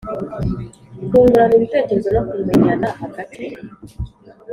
[1.09, 3.43] kungurana ibitekerezo no kumenyana hagati